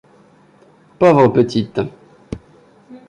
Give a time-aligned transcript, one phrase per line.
[0.97, 1.79] Pauvre petite!